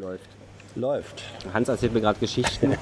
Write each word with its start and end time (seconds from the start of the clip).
Läuft. 0.00 0.28
Läuft. 0.76 1.24
Hans 1.52 1.68
erzählt 1.68 1.92
mir 1.92 2.00
gerade 2.00 2.20
Geschichten, 2.20 2.76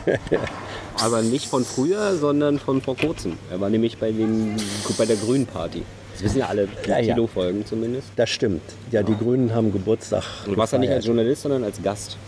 aber 1.03 1.23
nicht 1.23 1.47
von 1.49 1.65
früher, 1.65 2.15
sondern 2.17 2.59
von 2.59 2.83
vor 2.83 2.95
kurzem. 2.97 3.39
Er 3.51 3.59
war 3.59 3.71
nämlich 3.71 3.97
bei, 3.97 4.13
dem, 4.13 4.57
bei 4.99 5.07
der 5.07 5.17
Grünen 5.17 5.47
Party. 5.47 5.83
Das 6.13 6.23
wissen 6.25 6.39
ja 6.39 6.47
alle 6.47 6.69
Ja, 6.87 6.99
ja. 6.99 7.15
Tilo-Folgen 7.15 7.65
zumindest. 7.65 8.09
Das 8.17 8.29
stimmt. 8.29 8.63
Ja, 8.91 9.03
die 9.03 9.17
Grünen 9.17 9.55
haben 9.55 9.73
Geburtstag. 9.73 10.25
Du 10.45 10.57
warst 10.57 10.75
ja 10.75 10.79
nicht 10.79 10.91
als. 10.91 11.07
Journalist, 11.07 11.43
sondern 11.43 11.65
als 11.65 11.83
Gast. 11.83 12.19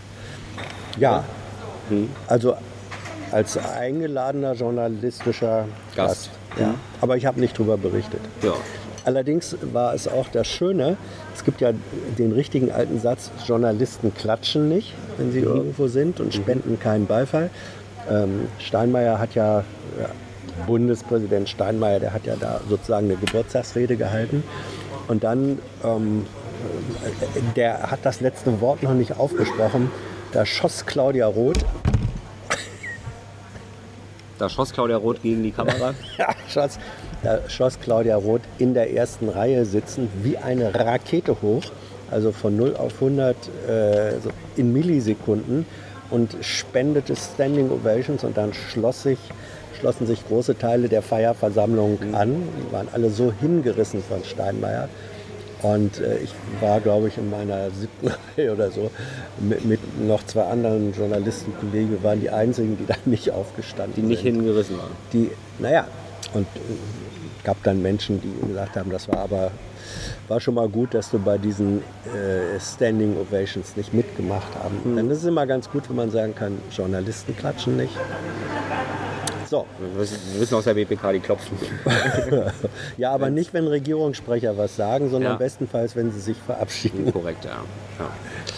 Ja. 0.97 1.23
Also 2.27 2.55
als 3.31 3.57
eingeladener 3.57 4.53
journalistischer 4.53 5.65
Gast. 5.95 6.29
Gast. 6.55 6.59
ja. 6.59 6.75
Aber 7.01 7.15
ich 7.17 7.25
habe 7.27 7.39
nicht 7.39 7.57
drüber 7.57 7.77
berichtet. 7.77 8.21
Ja. 8.41 8.53
Allerdings 9.05 9.55
war 9.73 9.93
es 9.93 10.07
auch 10.07 10.27
das 10.27 10.47
Schöne, 10.47 10.97
es 11.33 11.43
gibt 11.43 11.61
ja 11.61 11.71
den 12.17 12.31
richtigen 12.31 12.71
alten 12.71 12.99
Satz, 12.99 13.31
Journalisten 13.45 14.13
klatschen 14.13 14.69
nicht, 14.69 14.93
wenn 15.17 15.31
sie 15.31 15.39
irgendwo 15.39 15.87
sind 15.87 16.19
und 16.19 16.33
spenden 16.33 16.79
keinen 16.79 17.05
Beifall. 17.05 17.49
Ähm, 18.09 18.47
Steinmeier 18.59 19.19
hat 19.19 19.35
ja, 19.35 19.59
ja, 19.99 20.09
Bundespräsident 20.67 21.47
Steinmeier, 21.49 21.99
der 21.99 22.13
hat 22.13 22.25
ja 22.25 22.35
da 22.35 22.59
sozusagen 22.69 23.05
eine 23.05 23.15
Geburtstagsrede 23.15 23.95
gehalten. 23.95 24.43
Und 25.07 25.23
dann, 25.23 25.59
ähm, 25.83 26.25
äh, 27.05 27.41
der 27.55 27.91
hat 27.91 27.99
das 28.03 28.21
letzte 28.21 28.59
Wort 28.61 28.83
noch 28.83 28.93
nicht 28.93 29.17
aufgesprochen, 29.17 29.89
da 30.31 30.45
schoss 30.45 30.85
Claudia 30.85 31.25
Roth 31.25 31.65
Da 34.37 34.47
schoss 34.47 34.71
Claudia 34.71 34.97
Roth 34.97 35.21
gegen 35.21 35.43
die 35.43 35.51
Kamera. 35.51 35.93
Ja, 36.17 36.33
schoss, 36.47 36.79
da 37.23 37.39
schoss 37.49 37.79
Claudia 37.79 38.15
Roth 38.15 38.41
in 38.57 38.73
der 38.73 38.93
ersten 38.93 39.29
Reihe 39.29 39.65
sitzend 39.65 40.09
wie 40.23 40.37
eine 40.37 40.73
Rakete 40.73 41.41
hoch, 41.41 41.63
also 42.11 42.31
von 42.31 42.55
0 42.55 42.75
auf 42.75 42.93
100 42.95 43.35
äh, 43.67 44.11
in 44.55 44.73
Millisekunden 44.73 45.65
und 46.09 46.35
spendete 46.41 47.15
Standing 47.15 47.69
Ovations 47.69 48.23
und 48.23 48.37
dann 48.37 48.53
schloss 48.53 49.03
sich, 49.03 49.19
schlossen 49.79 50.07
sich 50.07 50.25
große 50.27 50.57
Teile 50.57 50.89
der 50.89 51.01
Feierversammlung 51.01 51.99
an. 52.13 52.43
Die 52.57 52.73
waren 52.73 52.87
alle 52.91 53.09
so 53.09 53.31
hingerissen 53.39 54.01
von 54.01 54.23
Steinmeier. 54.23 54.89
Und 55.61 55.99
äh, 55.99 56.19
ich 56.19 56.33
war, 56.61 56.79
glaube 56.79 57.09
ich, 57.09 57.17
in 57.17 57.29
meiner 57.29 57.69
siebten 57.71 58.07
Reihe 58.37 58.53
oder 58.53 58.71
so 58.71 58.89
mit, 59.39 59.65
mit 59.65 59.79
noch 60.07 60.25
zwei 60.25 60.43
anderen 60.43 60.93
Journalistenkollegen. 60.93 61.91
Wir 61.91 62.03
waren 62.03 62.21
die 62.21 62.29
einzigen, 62.29 62.77
die 62.77 62.85
da 62.85 62.95
nicht 63.05 63.31
aufgestanden 63.31 63.95
Die 63.95 64.07
nicht 64.07 64.23
sind 64.23 64.35
hingerissen 64.35 64.77
waren. 64.77 64.91
die, 65.11 65.31
naja, 65.59 65.85
und 66.33 66.47
äh, 66.55 66.59
gab 67.43 67.61
dann 67.63 67.81
Menschen, 67.81 68.21
die 68.21 68.47
gesagt 68.47 68.75
haben, 68.75 68.91
das 68.91 69.07
war 69.07 69.19
aber, 69.19 69.51
war 70.27 70.39
schon 70.39 70.55
mal 70.55 70.69
gut, 70.69 70.93
dass 70.93 71.09
du 71.11 71.19
bei 71.19 71.37
diesen 71.37 71.79
äh, 72.05 72.59
Standing 72.59 73.17
Ovations 73.17 73.75
nicht 73.75 73.93
mitgemacht 73.93 74.53
haben. 74.61 74.95
Dann 74.95 75.09
ist 75.09 75.19
es 75.19 75.25
immer 75.25 75.45
ganz 75.45 75.69
gut, 75.69 75.89
wenn 75.89 75.95
man 75.95 76.11
sagen 76.11 76.35
kann, 76.35 76.57
Journalisten 76.71 77.35
klatschen 77.35 77.77
nicht. 77.77 77.95
So, 79.49 79.65
Wir 79.79 80.01
wissen- 80.41 80.55
aus 80.55 80.63
der 80.65 80.75
BPK, 80.75 81.11
die 81.13 81.19
klopfen. 81.19 81.57
ja, 82.97 83.11
aber 83.11 83.31
nicht, 83.31 83.51
wenn 83.53 83.65
Regierungssprecher 83.65 84.55
was 84.57 84.75
sagen, 84.75 85.09
sondern 85.09 85.31
Ja. 85.33 85.37
bestenfalls, 85.37 85.95
wenn 85.95 86.11
sie 86.11 86.19
sich 86.19 86.37
verabschieden. 86.37 87.11
Korrekt, 87.11 87.45
ja. 87.45 87.63
ja. 87.97 88.09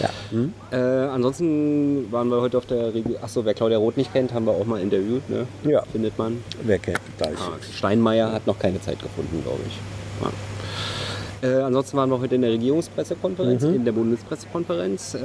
Ja. 0.01 0.09
Hm? 0.31 0.53
Äh, 0.71 0.75
ansonsten 0.75 2.11
waren 2.11 2.27
wir 2.29 2.41
heute 2.41 2.57
auf 2.57 2.65
der 2.65 2.93
Review. 2.93 3.15
Achso, 3.21 3.45
wer 3.45 3.53
Claudia 3.53 3.77
Roth 3.77 3.95
nicht 3.95 4.11
kennt, 4.11 4.33
haben 4.33 4.45
wir 4.45 4.51
auch 4.51 4.65
mal 4.65 4.81
interviewt. 4.81 5.29
Ne? 5.29 5.47
Ja. 5.63 5.81
Findet 5.93 6.17
man. 6.17 6.43
Wer 6.63 6.79
kennt 6.79 6.99
das? 7.19 7.29
Ah, 7.37 7.53
Steinmeier 7.73 8.29
hat 8.33 8.45
noch 8.45 8.59
keine 8.59 8.81
Zeit 8.81 9.01
gefunden, 9.01 9.41
glaube 9.43 9.61
ich. 9.67 9.79
Ja. 10.21 11.49
Äh, 11.49 11.63
ansonsten 11.63 11.95
waren 11.95 12.09
wir 12.09 12.19
heute 12.19 12.35
in 12.35 12.41
der 12.41 12.51
Regierungspressekonferenz, 12.51 13.63
Mhm. 13.63 13.75
in 13.75 13.85
der 13.85 13.93
Bundespressekonferenz. 13.93 15.13
Äh, 15.15 15.19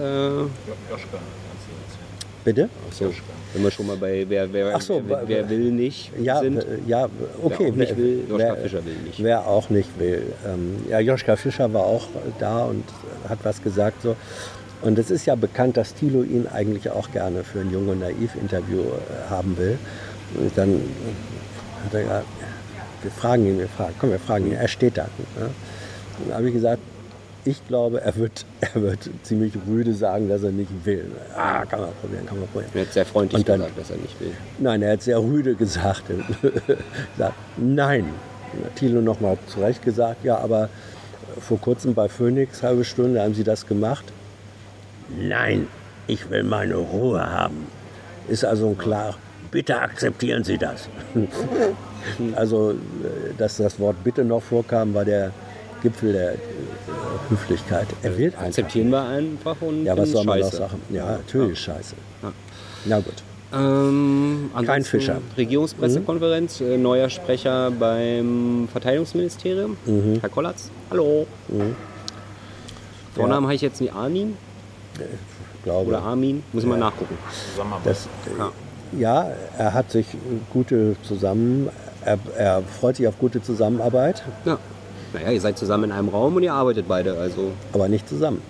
Bitte? 2.44 2.68
so, 2.92 3.12
wenn 3.56 3.64
wir 3.64 3.70
schon 3.70 3.86
mal 3.86 3.96
bei 3.96 4.26
wer, 4.28 4.52
wer, 4.52 4.74
Ach 4.74 4.80
so, 4.82 5.02
wer, 5.06 5.22
wer 5.26 5.48
will 5.48 5.72
nicht 5.72 6.12
Ja, 6.20 6.40
sind. 6.40 6.64
ja, 6.86 7.08
okay. 7.42 7.56
Wer 7.58 7.72
auch 7.72 7.76
nicht 7.76 7.96
will, 7.96 8.24
Joschka 8.28 8.36
wer, 8.38 8.56
Fischer 8.56 8.84
will 8.84 8.96
nicht. 9.04 9.22
Wer 9.22 9.46
auch 9.46 9.70
nicht 9.70 9.98
will. 9.98 10.22
Ähm, 10.46 10.76
ja, 10.90 11.00
Joschka 11.00 11.36
Fischer 11.36 11.72
war 11.72 11.84
auch 11.84 12.06
da 12.38 12.64
und 12.64 12.84
hat 13.28 13.38
was 13.44 13.62
gesagt. 13.62 14.02
So. 14.02 14.14
Und 14.82 14.98
es 14.98 15.10
ist 15.10 15.24
ja 15.24 15.34
bekannt, 15.36 15.78
dass 15.78 15.94
Thilo 15.94 16.22
ihn 16.22 16.46
eigentlich 16.52 16.90
auch 16.90 17.10
gerne 17.12 17.44
für 17.44 17.60
ein 17.60 17.72
Jung 17.72 17.88
und 17.88 18.00
Naiv-Interview 18.00 18.80
äh, 18.80 19.30
haben 19.30 19.56
will. 19.56 19.78
Und 20.34 20.52
dann 20.56 20.82
hat 21.84 21.94
er 21.94 22.02
gesagt, 22.02 22.26
wir 23.02 23.10
fragen 23.10 23.46
ihn, 23.46 23.58
wir 23.58 23.68
fragen, 23.68 23.94
komm, 23.98 24.10
wir 24.10 24.18
fragen 24.18 24.48
ihn, 24.48 24.52
er 24.52 24.68
steht 24.68 24.98
da. 24.98 25.04
Ne? 25.38 25.48
Dann 26.26 26.36
habe 26.36 26.48
ich 26.48 26.54
gesagt, 26.54 26.82
ich 27.46 27.66
glaube, 27.68 28.00
er 28.00 28.16
wird, 28.16 28.44
er 28.60 28.82
wird 28.82 29.08
ziemlich 29.22 29.52
rüde 29.68 29.94
sagen, 29.94 30.28
dass 30.28 30.42
er 30.42 30.50
nicht 30.50 30.70
will. 30.84 31.10
Ah, 31.36 31.64
kann 31.64 31.80
man 31.80 31.90
probieren, 32.00 32.26
kann 32.26 32.40
man 32.40 32.48
probieren. 32.48 32.72
Er 32.74 32.80
hat 32.82 32.92
sehr 32.92 33.06
freundlich 33.06 33.38
Und 33.40 33.48
dann- 33.48 33.60
gesagt, 33.60 33.78
dass 33.78 33.90
er 33.90 33.96
nicht 33.98 34.20
will. 34.20 34.32
Nein, 34.58 34.82
er 34.82 34.92
hat 34.94 35.02
sehr 35.02 35.18
rüde 35.20 35.54
gesagt. 35.54 36.02
gesagt 37.16 37.34
nein. 37.56 38.04
Thilo 38.74 39.00
nochmal 39.00 39.38
zurecht 39.46 39.82
gesagt, 39.82 40.24
ja, 40.24 40.38
aber 40.38 40.68
vor 41.40 41.60
kurzem 41.60 41.94
bei 41.94 42.08
Phoenix, 42.08 42.62
halbe 42.62 42.84
Stunde, 42.84 43.22
haben 43.22 43.34
Sie 43.34 43.44
das 43.44 43.66
gemacht? 43.66 44.04
Nein, 45.16 45.68
ich 46.06 46.30
will 46.30 46.42
meine 46.42 46.76
Ruhe 46.76 47.20
haben. 47.24 47.66
Ist 48.28 48.44
also 48.44 48.68
ein 48.68 48.78
klar, 48.78 49.16
bitte 49.50 49.78
akzeptieren 49.78 50.42
Sie 50.42 50.58
das. 50.58 50.88
also, 52.34 52.72
äh, 52.72 52.74
dass 53.38 53.58
das 53.58 53.78
Wort 53.78 54.02
bitte 54.02 54.24
noch 54.24 54.42
vorkam, 54.42 54.94
war 54.94 55.04
der 55.04 55.32
Gipfel 55.82 56.12
der 56.12 56.34
Höflichkeit. 57.30 57.86
Er 58.02 58.16
wird 58.18 58.34
einfach. 58.34 58.46
Akzeptieren 58.46 58.90
wir 58.90 59.02
einfach 59.02 59.56
und 59.60 59.84
Ja, 59.84 59.96
was 59.96 60.10
soll 60.10 60.24
man 60.24 60.38
noch 60.40 60.46
scheiße. 60.46 60.56
sagen? 60.58 60.80
Ja, 60.90 61.06
natürlich 61.18 61.58
scheiße. 61.60 61.94
Ja. 62.22 62.32
Na 62.86 63.00
gut. 63.00 63.14
Ähm, 63.54 64.50
Kein 64.64 64.82
Fischer. 64.82 65.14
Mhm. 65.14 65.20
Regierungspressekonferenz, 65.36 66.60
äh, 66.60 66.76
neuer 66.76 67.08
Sprecher 67.08 67.70
beim 67.70 68.68
Verteidigungsministerium, 68.70 69.76
Mhm. 69.86 70.18
Herr 70.20 70.28
Kollatz. 70.28 70.70
Hallo. 70.90 71.26
Vornamen 73.14 73.46
habe 73.46 73.54
ich 73.54 73.62
jetzt 73.62 73.80
nicht 73.80 73.94
Armin 73.94 74.36
Glaube. 75.64 75.88
oder 75.88 76.02
Armin, 76.02 76.42
muss 76.52 76.64
ich 76.64 76.68
mal 76.68 76.78
nachgucken. 76.78 77.16
Das, 77.84 78.06
äh, 78.26 78.98
ja, 79.00 79.30
er 79.56 79.72
hat 79.72 79.90
sich 79.90 80.06
gute 80.52 80.96
zusammen, 81.02 81.68
er, 82.04 82.18
er 82.36 82.62
freut 82.62 82.96
sich 82.96 83.06
auf 83.08 83.18
gute 83.18 83.42
Zusammenarbeit, 83.42 84.22
Ja. 84.44 84.58
Naja, 85.16 85.30
ihr 85.30 85.40
seid 85.40 85.56
zusammen 85.58 85.84
in 85.84 85.92
einem 85.92 86.08
Raum 86.10 86.36
und 86.36 86.42
ihr 86.42 86.52
arbeitet 86.52 86.86
beide, 86.86 87.16
also 87.18 87.52
aber 87.72 87.88
nicht 87.88 88.06
zusammen. 88.08 88.42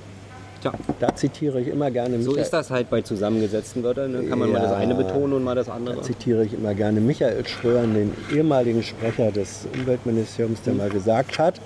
tja. 0.61 0.73
Da 0.99 1.15
zitiere 1.15 1.61
ich 1.61 1.69
immer 1.69 1.91
gerne 1.93 2.21
So 2.21 2.31
Michael, 2.31 2.43
ist 2.43 2.53
das 2.53 2.71
halt 2.71 2.91
bei 2.91 3.03
zusammengesetzten 3.03 3.85
Wörtern. 3.85 4.11
Ne? 4.13 4.25
Kann 4.25 4.39
man 4.41 4.51
mal 4.51 4.61
das 4.63 4.73
Ja. 4.73 4.77
eine 4.79 4.95
betonen 4.97 5.35
und 5.35 5.45
mal 5.45 5.55
das 5.55 5.69
andere. 5.69 5.97
da 5.97 6.03
zitiere 6.03 6.45
ich 6.45 6.55
immer 6.55 6.75
gerne 6.75 7.01
Michael 7.01 7.47
Schröern, 7.47 7.95
den 7.95 8.13
ehemaligen 8.35 8.83
Sprecher 8.83 9.31
des 9.31 9.67
Umweltministeriums, 9.79 10.61
der 10.63 10.75
mal 10.75 10.89
gesagt 10.91 11.39
hat, 11.39 11.61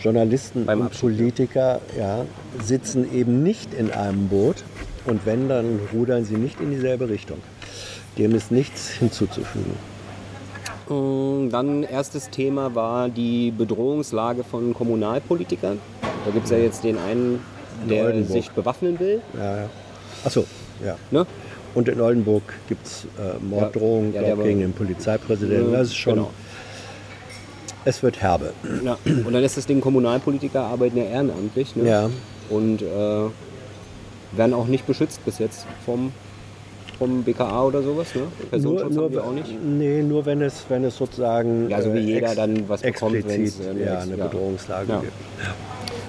Journalisten 0.00 0.66
Beim 0.66 0.80
und 0.80 0.86
Abschied, 0.86 1.02
ja. 1.02 1.08
Politiker 1.08 1.80
ja, 1.98 2.24
sitzen 2.62 3.10
eben 3.14 3.42
nicht 3.42 3.72
in 3.72 3.90
einem 3.90 4.28
Boot 4.28 4.56
und 5.06 5.24
wenn, 5.24 5.48
dann 5.48 5.78
rudern 5.94 6.24
sie 6.26 6.34
nicht 6.34 6.60
in 6.60 6.70
dieselbe 6.72 7.08
Richtung. 7.08 7.38
Dem 8.18 8.34
ist 8.34 8.50
nichts 8.52 8.90
hinzuzufügen. 8.90 9.72
Und 10.92 11.50
dann 11.50 11.82
erstes 11.84 12.28
Thema 12.30 12.74
war 12.74 13.08
die 13.08 13.50
Bedrohungslage 13.50 14.44
von 14.44 14.74
Kommunalpolitikern. 14.74 15.78
Da 16.24 16.30
gibt 16.30 16.44
es 16.44 16.50
ja 16.50 16.58
jetzt 16.58 16.84
den 16.84 16.98
einen, 16.98 17.40
der 17.88 18.22
sich 18.24 18.50
bewaffnen 18.50 18.98
will. 19.00 19.22
Ja, 19.36 19.56
ja. 19.62 19.68
Achso, 20.24 20.44
ja. 20.84 20.96
Ne? 21.10 21.26
Und 21.74 21.88
in 21.88 22.00
Oldenburg 22.00 22.42
gibt 22.68 22.86
es 22.86 23.04
äh, 23.18 23.42
Morddrohungen 23.42 24.12
Ja, 24.14 24.36
war- 24.36 24.44
gegen 24.44 24.60
den 24.60 24.72
Polizeipräsidenten. 24.74 25.72
Das 25.72 25.88
ist 25.88 25.96
schon, 25.96 26.14
Genau. 26.16 26.30
es 27.86 28.02
wird 28.02 28.20
herbe. 28.20 28.52
Ja. 28.84 28.98
Und 29.06 29.32
dann 29.32 29.42
ist 29.42 29.56
das 29.56 29.64
Ding, 29.66 29.80
Kommunalpolitiker 29.80 30.64
arbeiten 30.64 30.98
ja 30.98 31.04
ehrenamtlich. 31.04 31.74
Ne? 31.74 31.88
Ja. 31.88 32.10
Und 32.50 32.82
äh, 32.82 32.86
werden 34.36 34.52
auch 34.54 34.66
nicht 34.66 34.86
beschützt 34.86 35.24
bis 35.24 35.38
jetzt 35.38 35.66
vom, 35.86 36.12
vom 37.02 37.22
BKA 37.24 37.64
oder 37.64 37.82
sowas. 37.82 38.14
Ne? 38.14 38.22
Personenschutz 38.50 38.96
haben 38.96 39.12
wir 39.12 39.24
auch 39.24 39.32
nicht. 39.32 39.52
Nee, 39.64 40.02
nur 40.02 40.24
wenn 40.24 40.40
es, 40.42 40.64
wenn 40.68 40.84
es 40.84 40.96
sozusagen 40.96 41.68
Ja, 41.68 41.82
so 41.82 41.92
wie 41.92 41.98
äh, 41.98 42.14
jeder 42.14 42.34
dann 42.36 42.68
was 42.68 42.82
bekommt, 42.82 43.16
explizit 43.16 43.58
wenn's, 43.58 43.66
äh, 43.66 43.70
eine 43.70 43.84
ja, 43.84 43.98
eine. 44.00 44.16
Bedrohungslage 44.16 44.92
Ja. 44.92 45.00
gibt. 45.00 45.12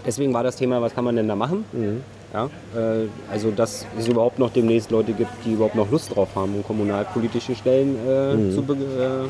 Deswegen 0.05 0.33
war 0.33 0.43
das 0.43 0.55
Thema, 0.55 0.81
was 0.81 0.93
kann 0.93 1.03
man 1.05 1.15
denn 1.15 1.27
da 1.27 1.35
machen? 1.35 1.65
Mhm. 1.71 2.01
Ja, 2.33 2.45
äh, 2.75 3.07
also 3.31 3.49
dass 3.51 3.85
es 3.97 4.07
überhaupt 4.07 4.37
noch 4.37 4.51
demnächst 4.51 4.91
Leute 4.91 5.13
gibt, 5.13 5.31
die 5.45 5.53
überhaupt 5.53 5.75
noch 5.75 5.89
Lust 5.89 6.15
drauf 6.15 6.29
haben, 6.35 6.63
kommunalpolitische 6.67 7.55
Stellen 7.55 7.95
äh, 8.07 8.35
Mhm. 8.35 8.51
zu, 8.51 8.61
äh, 8.73 9.27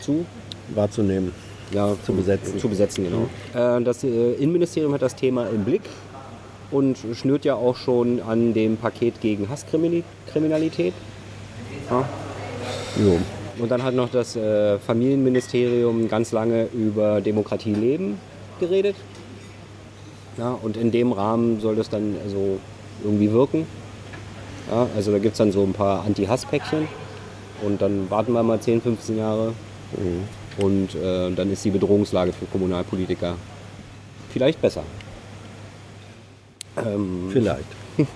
zu, 0.00 0.24
Wahrzunehmen. 0.74 1.32
ja, 1.72 1.94
Zu 2.06 2.12
besetzen. 2.12 2.58
Zu 2.60 2.68
besetzen, 2.68 3.04
genau. 3.04 3.76
Äh, 3.78 3.82
das 3.82 4.04
Innenministerium 4.04 4.92
hat 4.94 5.02
das 5.02 5.14
Thema 5.16 5.46
im 5.48 5.64
Blick 5.64 5.82
und 6.72 6.98
schnürt 7.14 7.44
ja 7.44 7.54
auch 7.54 7.76
schon 7.76 8.20
an 8.20 8.54
dem 8.54 8.76
Paket 8.76 9.20
gegen 9.20 9.48
Hasskriminalität. 9.48 10.94
Ja. 11.90 12.08
Jo. 12.96 13.18
Und 13.58 13.70
dann 13.70 13.82
hat 13.82 13.94
noch 13.94 14.08
das 14.10 14.34
äh, 14.34 14.78
Familienministerium 14.78 16.08
ganz 16.08 16.32
lange 16.32 16.68
über 16.72 17.20
Demokratie 17.20 17.74
leben 17.74 18.18
geredet. 18.58 18.96
Ja, 20.38 20.58
und 20.62 20.76
in 20.76 20.90
dem 20.90 21.12
Rahmen 21.12 21.60
soll 21.60 21.78
es 21.78 21.90
dann 21.90 22.16
also 22.24 22.58
irgendwie 23.04 23.30
wirken. 23.30 23.66
Ja, 24.70 24.86
also 24.96 25.12
da 25.12 25.18
gibt 25.18 25.32
es 25.32 25.38
dann 25.38 25.52
so 25.52 25.62
ein 25.62 25.72
paar 25.72 26.04
Anti-Hass-Päckchen 26.04 26.88
und 27.62 27.82
dann 27.82 28.10
warten 28.10 28.32
wir 28.32 28.42
mal 28.42 28.58
10, 28.58 28.80
15 28.80 29.18
Jahre 29.18 29.52
und 30.58 30.94
äh, 30.94 31.30
dann 31.32 31.52
ist 31.52 31.64
die 31.64 31.70
Bedrohungslage 31.70 32.32
für 32.32 32.46
Kommunalpolitiker 32.46 33.34
vielleicht 34.32 34.62
besser. 34.62 34.82
Ähm, 36.76 37.28
Vielleicht. 37.32 37.66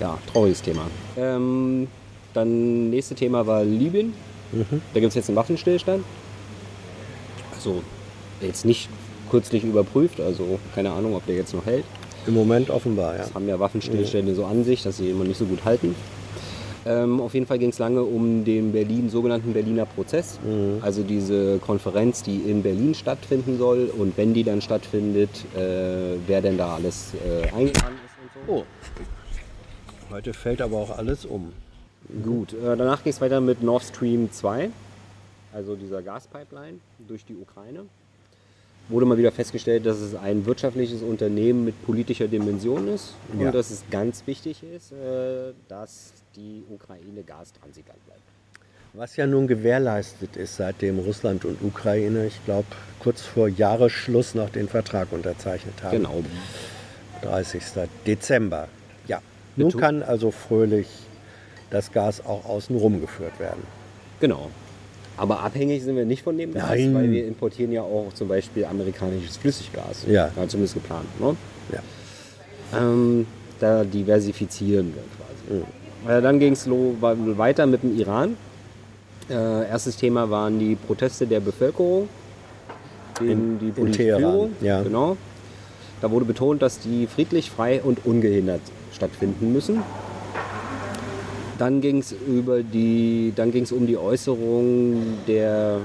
ja, 0.00 0.18
trauriges 0.32 0.62
Thema. 0.62 0.82
Ähm, 1.16 1.88
dann 2.34 2.90
nächste 2.90 3.14
Thema 3.14 3.46
war 3.46 3.64
Libyen. 3.64 4.14
Da 4.94 5.00
gibt 5.00 5.10
es 5.10 5.14
jetzt 5.14 5.28
einen 5.28 5.36
Waffenstillstand. 5.36 6.04
Also 7.54 7.82
jetzt 8.40 8.64
nicht 8.64 8.88
kürzlich 9.30 9.64
überprüft, 9.64 10.20
also 10.20 10.58
keine 10.74 10.90
Ahnung, 10.90 11.14
ob 11.14 11.24
der 11.26 11.36
jetzt 11.36 11.54
noch 11.54 11.64
hält. 11.66 11.84
Im 12.26 12.34
Moment 12.34 12.68
offenbar, 12.70 13.14
ja. 13.14 13.22
Das 13.22 13.34
haben 13.34 13.48
ja 13.48 13.58
Waffenstillstände 13.60 14.34
so 14.34 14.44
an 14.44 14.64
sich, 14.64 14.82
dass 14.82 14.98
sie 14.98 15.10
immer 15.10 15.24
nicht 15.24 15.38
so 15.38 15.44
gut 15.46 15.64
halten. 15.64 15.94
Ähm, 16.86 17.20
auf 17.20 17.34
jeden 17.34 17.46
Fall 17.46 17.58
ging 17.58 17.70
es 17.70 17.78
lange 17.78 18.02
um 18.02 18.44
den 18.44 18.72
Berlin, 18.72 19.10
sogenannten 19.10 19.52
Berliner 19.52 19.84
Prozess. 19.84 20.38
Also 20.80 21.02
diese 21.02 21.58
Konferenz, 21.58 22.22
die 22.22 22.36
in 22.36 22.62
Berlin 22.62 22.94
stattfinden 22.94 23.58
soll 23.58 23.90
und 23.96 24.16
wenn 24.16 24.32
die 24.32 24.44
dann 24.44 24.62
stattfindet, 24.62 25.30
äh, 25.54 26.16
wer 26.26 26.40
denn 26.40 26.56
da 26.56 26.76
alles 26.76 27.12
äh, 27.14 27.48
eingeladen 27.54 27.98
ist 28.06 28.16
und 28.22 28.46
so. 28.46 28.52
Oh. 28.52 28.64
Heute 30.10 30.32
fällt 30.32 30.60
aber 30.62 30.76
auch 30.76 30.96
alles 30.96 31.24
um. 31.24 31.52
Gut, 32.24 32.54
äh, 32.54 32.76
danach 32.76 33.04
ging 33.04 33.12
es 33.12 33.20
weiter 33.20 33.40
mit 33.40 33.62
Nord 33.62 33.84
Stream 33.84 34.32
2, 34.32 34.70
also 35.52 35.76
dieser 35.76 36.02
Gaspipeline 36.02 36.78
durch 37.06 37.24
die 37.24 37.36
Ukraine. 37.36 37.84
Wurde 38.90 39.06
mal 39.06 39.16
wieder 39.16 39.32
festgestellt, 39.32 39.86
dass 39.86 39.98
es 40.00 40.14
ein 40.14 40.44
wirtschaftliches 40.46 41.02
Unternehmen 41.02 41.64
mit 41.64 41.80
politischer 41.86 42.26
Dimension 42.28 42.88
ist 42.88 43.14
und 43.32 43.40
Ja. 43.40 43.52
dass 43.52 43.70
es 43.70 43.84
ganz 43.90 44.26
wichtig 44.26 44.62
ist, 44.64 44.92
äh, 44.92 45.52
dass 45.68 46.12
die 46.36 46.64
Ukraine 46.68 47.22
Gastransitland 47.22 48.04
bleibt. 48.04 48.20
Was 48.92 49.14
ja 49.16 49.26
nun 49.28 49.46
gewährleistet 49.46 50.36
ist, 50.36 50.56
seitdem 50.56 50.98
Russland 50.98 51.44
und 51.44 51.62
Ukraine, 51.62 52.26
ich 52.26 52.44
glaube, 52.44 52.66
kurz 52.98 53.22
vor 53.22 53.46
Jahresschluss 53.46 54.34
noch 54.34 54.50
den 54.50 54.68
Vertrag 54.68 55.12
unterzeichnet 55.12 55.74
haben. 55.84 55.98
Genau. 55.98 56.24
30. 57.22 57.62
Dezember. 58.06 58.66
Ja, 59.06 59.20
nun 59.54 59.70
kann 59.76 60.02
also 60.02 60.32
fröhlich 60.32 60.88
das 61.70 61.92
Gas 61.92 62.24
auch 62.26 62.44
außen 62.46 62.76
rum 62.76 63.00
geführt 63.00 63.38
werden. 63.38 63.62
Genau. 64.18 64.50
Aber 65.20 65.40
abhängig 65.40 65.82
sind 65.82 65.96
wir 65.96 66.06
nicht 66.06 66.22
von 66.22 66.38
dem 66.38 66.54
Gas, 66.54 66.70
Nein. 66.70 66.94
weil 66.94 67.10
wir 67.10 67.26
importieren 67.26 67.72
ja 67.72 67.82
auch 67.82 68.06
zum 68.14 68.26
Beispiel 68.26 68.64
amerikanisches 68.64 69.36
Flüssiggas. 69.36 70.06
Ja. 70.08 70.30
zumindest 70.48 70.72
geplant. 70.72 71.20
Ne? 71.20 71.36
Ja. 71.70 72.78
Ähm, 72.80 73.26
da 73.58 73.84
diversifizieren 73.84 74.94
wir 74.94 75.02
quasi. 76.08 76.18
Äh, 76.18 76.22
dann 76.22 76.38
ging 76.38 76.54
es 76.54 76.66
weiter 76.66 77.66
mit 77.66 77.82
dem 77.82 77.98
Iran. 77.98 78.38
Äh, 79.28 79.68
erstes 79.68 79.98
Thema 79.98 80.30
waren 80.30 80.58
die 80.58 80.74
Proteste 80.74 81.26
der 81.26 81.40
Bevölkerung 81.40 82.08
gegen 83.18 83.58
die 83.58 83.72
Führung. 83.72 84.52
ja. 84.62 84.82
Genau. 84.82 85.18
Da 86.00 86.10
wurde 86.10 86.24
betont, 86.24 86.62
dass 86.62 86.78
die 86.78 87.06
friedlich, 87.06 87.50
frei 87.50 87.82
und 87.82 88.06
ungehindert 88.06 88.62
stattfinden 88.90 89.52
müssen. 89.52 89.82
Dann 91.60 91.80
ging 91.82 91.98
es 91.98 92.14
über 92.26 92.62
die, 92.62 93.34
dann 93.36 93.52
ging 93.52 93.64
es 93.64 93.72
um 93.72 93.86
die 93.86 93.98
Äußerung 93.98 95.02
der 95.28 95.76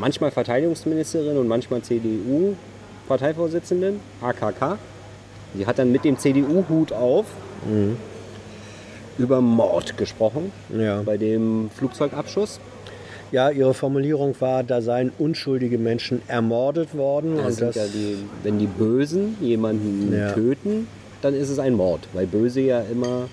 manchmal 0.00 0.30
Verteidigungsministerin 0.30 1.36
und 1.36 1.46
manchmal 1.46 1.82
CDU-Parteivorsitzenden, 1.82 4.00
AKK. 4.22 4.78
Sie 5.54 5.66
hat 5.66 5.78
dann 5.78 5.92
mit 5.92 6.06
dem 6.06 6.16
CDU-Hut 6.18 6.92
auf 6.92 7.26
über 9.18 9.42
Mord 9.42 9.98
gesprochen 9.98 10.50
Ja. 10.76 11.02
bei 11.02 11.16
dem 11.18 11.68
Flugzeugabschuss. 11.76 12.58
ja, 13.30 13.50
ihre 13.50 13.74
Formulierung 13.74 14.34
war, 14.40 14.62
da 14.62 14.80
seien 14.80 15.12
unschuldige 15.18 15.76
Menschen 15.76 16.22
ermordet 16.28 16.96
worden. 16.96 17.36
Das 17.36 17.60
und 17.60 17.66
das, 17.68 17.76
ja 17.76 17.84
die, 17.92 18.16
wenn 18.42 18.58
die 18.58 18.66
Bösen 18.68 19.36
jemanden 19.42 20.14
Ja. 20.16 20.32
töten, 20.32 20.86
dann 21.20 21.34
ist 21.34 21.50
es 21.50 21.58
ein 21.58 21.74
Mord, 21.74 22.08
weil 22.14 22.26
Böse 22.26 22.62
ja 22.62 22.80
immer 22.90 23.28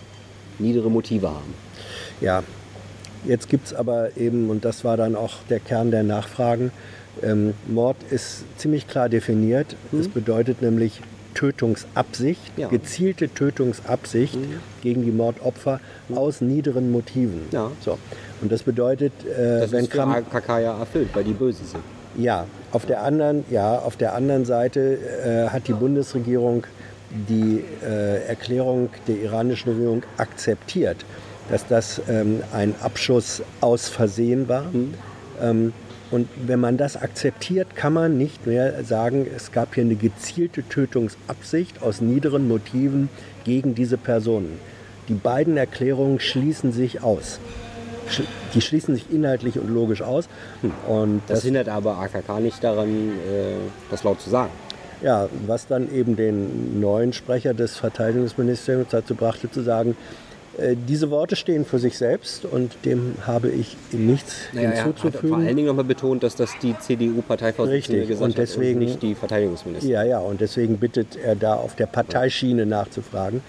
niedere 0.62 0.90
Motive 0.90 1.30
haben. 1.30 1.54
Ja, 2.22 2.44
jetzt 3.26 3.50
gibt 3.50 3.68
es 3.68 3.74
aber 3.74 4.16
eben, 4.18 4.50
und 4.50 4.64
das 4.66 4.84
war 4.86 4.98
dann 4.98 5.16
auch 5.16 5.36
der 5.50 5.60
Kern 5.60 5.92
der 5.92 6.04
Nachfragen, 6.04 6.72
ähm, 7.24 7.54
Mord 7.68 7.98
ist 8.10 8.44
ziemlich 8.58 8.88
klar 8.88 9.10
definiert. 9.10 9.76
Es 9.98 10.08
bedeutet 10.08 10.62
nämlich 10.62 11.02
Tötungsabsicht, 11.34 12.42
Ja. 12.58 12.68
gezielte 12.70 13.30
Tötungsabsicht 13.30 14.38
gegen 14.82 15.04
die 15.04 15.12
Mordopfer 15.12 15.80
aus 16.14 16.42
niederen 16.42 16.92
Motiven. 16.92 17.42
Ja. 17.52 17.72
So. 17.84 17.98
Und 18.42 18.52
das 18.52 18.64
bedeutet, 18.64 19.12
äh, 19.26 19.60
Das 19.62 19.72
wenn 19.72 19.84
ist 19.86 19.92
Kram, 19.92 20.12
AKK 20.12 20.60
ja 20.60 20.80
erfüllt, 20.80 21.10
weil 21.14 21.24
die 21.24 21.34
böse 21.34 21.64
sind. 21.66 21.84
ja, 22.18 22.46
auf 22.72 22.86
der 22.86 23.04
anderen, 23.04 23.44
ja, 23.50 23.78
auf 23.80 23.98
der 23.98 24.14
anderen 24.16 24.46
Seite 24.46 24.98
äh, 25.26 25.50
hat 25.50 25.68
die 25.68 25.74
Bundesregierung 25.74 26.64
die 27.30 27.64
äh, 27.84 28.26
Erklärung 28.28 28.90
der 29.08 29.18
iranischen 29.18 29.72
Regierung 29.74 30.04
akzeptiert, 30.18 31.06
dass 31.50 31.68
das 31.68 32.02
ähm, 32.10 32.42
ein 32.54 32.76
Abschuss 32.82 33.42
aus 33.60 33.90
Versehen 33.90 34.48
war. 34.48 34.66
Ähm, 35.42 35.74
und 36.10 36.28
wenn 36.46 36.60
man 36.60 36.76
das 36.76 36.98
akzeptiert, 36.98 37.76
kann 37.76 37.94
man 37.94 38.18
nicht 38.18 38.46
mehr 38.46 38.84
sagen, 38.84 39.26
es 39.34 39.52
gab 39.54 39.76
hier 39.76 39.86
eine 39.86 39.96
gezielte 39.96 40.64
Tötungsabsicht 40.64 41.82
aus 41.82 42.02
niederen 42.02 42.50
Motiven 42.50 43.10
gegen 43.46 43.76
diese 43.76 43.98
Personen. 43.98 44.60
Die 45.08 45.14
beiden 45.14 45.56
Erklärungen 45.58 46.20
schließen 46.20 46.74
sich 46.74 47.02
aus. 47.02 47.40
Die 48.54 48.62
schließen 48.62 48.94
sich 48.94 49.06
inhaltlich 49.10 49.58
und 49.58 49.70
logisch 49.70 50.02
aus. 50.02 50.28
Und 50.88 51.22
Das, 51.28 51.40
das, 51.40 51.46
hindert 51.46 51.70
aber 51.70 51.98
AKK 51.98 52.42
nicht 52.42 52.62
daran, 52.62 52.90
äh, 52.90 53.56
das 53.90 54.04
laut 54.04 54.20
zu 54.20 54.30
sagen. 54.30 54.52
Ja, 55.02 55.28
was 55.48 55.68
dann 55.68 55.92
eben 55.94 56.16
den 56.16 56.80
neuen 56.80 57.14
Sprecher 57.14 57.54
des 57.54 57.78
Verteidigungsministeriums 57.78 58.90
dazu 58.92 59.16
brachte, 59.16 59.50
zu 59.50 59.62
sagen, 59.62 59.96
äh, 60.58 60.76
diese 60.88 61.10
Worte 61.10 61.36
stehen 61.36 61.64
für 61.66 61.80
sich 61.80 61.98
selbst 61.98 62.46
und 62.46 62.76
dem 62.86 63.16
habe 63.26 63.50
ich 63.50 63.78
nichts 63.92 64.36
Naja, 64.54 64.70
er 64.72 64.84
hat 64.86 65.00
vor 65.00 65.04
hinzuzufügen. 65.12 65.46
allen 65.48 65.56
Dingen 65.56 65.68
nochmal 65.68 65.86
betont, 65.86 66.24
dass 66.24 66.36
das 66.36 66.52
die 66.62 66.76
CDU-Parteivorsitzende 66.78 68.02
Richtig, 68.02 68.08
gesagt 68.10 68.26
und 68.26 68.38
deswegen- 68.38 68.80
hat 68.82 68.82
und 68.82 68.88
nicht 68.90 69.02
die 69.02 69.16
Verteidigungsministerin. 69.16 69.94
Ja, 69.94 70.04
ja, 70.04 70.20
und 70.20 70.42
deswegen 70.42 70.78
bittet 70.78 71.16
er 71.16 71.36
da 71.36 71.54
auf 71.54 71.76
der 71.76 71.86
Parteischiene 71.88 72.66
nachzufragen. 72.66 73.42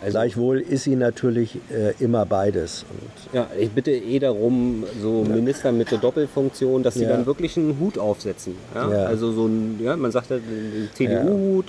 Also- 0.00 0.12
Gleichwohl 0.18 0.60
ist 0.60 0.84
sie 0.84 0.96
natürlich 0.96 1.56
äh, 1.70 1.92
immer 2.02 2.26
beides. 2.26 2.84
Und 2.90 3.34
Ja, 3.34 3.46
ich 3.58 3.70
bitte 3.70 3.90
eh 3.92 4.18
darum, 4.18 4.84
so 5.00 5.24
Minister 5.24 5.72
mit 5.72 5.90
der 5.90 5.98
Doppelfunktion, 5.98 6.82
dass 6.82 6.94
sie 6.94 7.04
Ja. 7.04 7.10
dann 7.10 7.26
wirklich 7.26 7.56
einen 7.56 7.78
Hut 7.80 7.98
aufsetzen. 7.98 8.54
Ja? 8.74 8.90
Ja. 8.90 9.04
Also 9.04 9.32
so 9.32 9.46
ein, 9.46 9.78
ja, 9.82 9.96
man 9.96 10.10
sagt 10.12 10.30
ja 10.30 10.36
den 10.36 10.88
CDU-Hut 10.94 11.66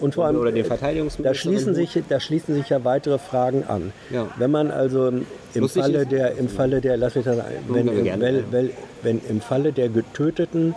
Und 0.00 0.14
vor 0.14 0.26
allem, 0.26 0.36
oder 0.36 0.50
den 0.52 0.64
äh, 0.64 0.68
Verteidigungsminister. 0.68 1.22
Da 1.22 1.34
schließen, 1.34 1.74
sich, 1.74 1.98
da 2.08 2.18
schließen 2.20 2.54
sich 2.54 2.68
ja 2.68 2.84
weitere 2.84 3.18
Fragen 3.18 3.64
an. 3.64 3.92
Ja. 4.10 4.26
Wenn 4.38 4.50
man 4.50 4.70
also 4.70 5.08
im 5.54 5.68
Falle 5.68 6.02
ist- 6.02 6.12
der, 6.12 6.36
im 6.36 6.48
Falle 6.48 6.80
der, 6.80 6.96
lass 6.96 7.14
mich 7.14 7.24
das, 7.24 7.38
wenn, 7.68 8.04
Ja, 8.04 8.14
im- 8.14 8.20
wenn, 8.20 8.44
wenn, 8.52 8.70
wenn 9.02 9.20
im 9.28 9.40
Falle 9.40 9.72
der 9.72 9.88
getöteten 9.88 10.74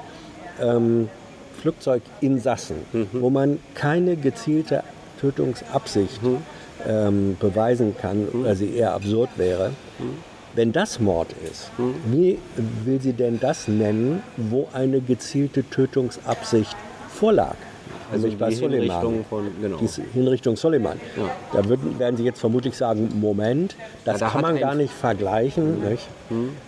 ähm, 0.62 1.10
Flugzeuginsassen, 1.62 2.78
Mhm. 2.94 3.08
wo 3.14 3.30
man 3.30 3.60
keine 3.76 4.16
gezielte 4.16 4.84
Tötungsabsicht 5.20 6.22
Mhm. 6.24 6.38
Ähm, 6.88 7.36
beweisen 7.40 7.96
kann, 8.00 8.28
oder 8.30 8.56
sie 8.56 8.74
eher 8.76 8.94
absurd 8.94 9.30
wäre, 9.38 9.72
Mhm. 10.00 10.04
wenn 10.56 10.72
das 10.72 11.00
Mord 11.00 11.28
ist, 11.52 11.70
wie 12.06 12.38
will 12.86 13.02
sie 13.02 13.14
denn 13.14 13.40
das 13.40 13.68
nennen, 13.68 14.22
wo 14.38 14.68
eine 14.74 15.02
gezielte 15.02 15.64
Tötungsabsicht 15.70 16.76
vorlag? 17.10 17.56
Also 18.10 18.22
Nämlich 18.24 18.40
bei 18.40 18.50
die 18.50 18.56
Soleiman. 18.56 18.80
Hinrichtung 18.82 19.26
von, 19.30 19.46
genau. 19.62 19.78
Die 19.80 19.90
Hinrichtung 20.14 20.56
Soleiman. 20.56 20.98
Ja. 21.18 21.30
Da 21.52 21.68
würden, 21.68 22.00
werden 22.00 22.16
Sie 22.16 22.24
jetzt 22.24 22.40
vermutlich 22.40 22.78
sagen, 22.78 23.10
Moment, 23.20 23.76
das 24.06 24.22
Ja, 24.22 24.28
da 24.28 24.32
kann 24.32 24.42
man 24.44 24.58
gar 24.60 24.76
nicht 24.76 24.94
vergleichen. 24.94 25.84
Nicht? 25.90 26.08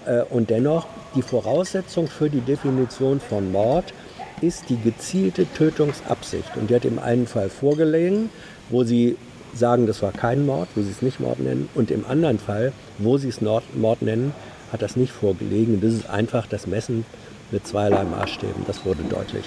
Äh, 0.05 0.23
und 0.29 0.49
dennoch, 0.49 0.87
die 1.15 1.21
Voraussetzung 1.21 2.07
für 2.07 2.29
die 2.29 2.41
Definition 2.41 3.21
von 3.21 3.53
Mord 3.53 3.93
ist 4.41 4.69
die 4.69 4.75
gezielte 4.81 5.45
Tötungsabsicht. 5.53 6.57
Und 6.57 6.69
die 6.69 6.75
hat 6.75 6.83
im 6.83 6.99
einen 6.99 7.25
Fall 7.25 7.49
vorgelegen, 7.49 8.29
wo 8.69 8.83
Sie 8.83 9.15
sagen, 9.53 9.87
das 9.87 10.01
war 10.01 10.11
kein 10.11 10.45
Mord, 10.45 10.67
wo 10.75 10.81
Sie 10.81 10.91
es 10.91 11.01
nicht 11.01 11.19
Mord 11.19 11.39
nennen. 11.39 11.69
Und 11.75 11.91
im 11.91 12.05
anderen 12.05 12.39
Fall, 12.39 12.71
wo 12.97 13.17
Sie 13.17 13.29
es 13.29 13.41
Mord 13.41 14.01
nennen, 14.01 14.33
hat 14.71 14.81
das 14.81 14.95
nicht 14.95 15.11
vorgelegen. 15.11 15.75
Und 15.75 15.83
das 15.83 15.93
ist 15.93 16.09
einfach 16.09 16.45
das 16.47 16.67
Messen 16.67 17.05
mit 17.51 17.65
zweierlei 17.67 18.03
Maßstäben. 18.03 18.63
Das 18.67 18.85
wurde 18.85 19.03
deutlich. 19.09 19.45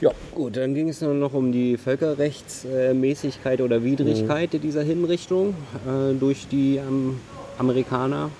Ja, 0.00 0.10
Gut, 0.34 0.56
dann 0.56 0.74
ging 0.74 0.88
es 0.88 1.00
nur 1.02 1.12
noch 1.12 1.34
um 1.34 1.52
die 1.52 1.76
Völkerrechtsmäßigkeit 1.76 3.60
oder 3.60 3.84
Widrigkeit 3.84 4.54
Mhm. 4.54 4.60
dieser 4.60 4.82
Hinrichtung 4.82 5.54
äh, 5.86 6.14
durch 6.14 6.46
die 6.48 6.76
ähm, 6.76 7.16
Amerikaner. 7.58 8.30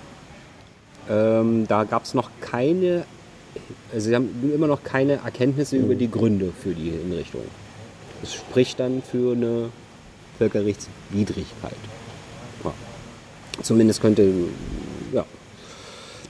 Ähm, 1.10 1.66
da 1.68 1.84
gab 1.84 2.04
es 2.04 2.14
noch 2.14 2.30
keine, 2.40 3.04
also 3.92 4.08
sie 4.08 4.14
haben 4.14 4.28
immer 4.54 4.68
noch 4.68 4.82
keine 4.84 5.14
Erkenntnisse 5.24 5.76
Mhm. 5.76 5.84
über 5.84 5.94
die 5.96 6.10
Gründe 6.10 6.52
für 6.62 6.72
die 6.74 6.90
Hinrichtung. 6.90 7.42
Das 8.22 8.32
spricht 8.34 8.80
dann 8.80 9.02
für 9.02 9.32
eine 9.32 9.68
Völkerrechtswidrigkeit. 10.40 11.76
Ja. 12.64 12.72
Zumindest 13.62 14.00
könnte, 14.00 14.32
ja. 15.12 15.26